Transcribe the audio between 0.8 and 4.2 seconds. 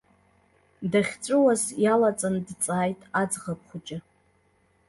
Дахьҵәыуаз иалаҵан дҵааит аӡӷаб хәыҷы.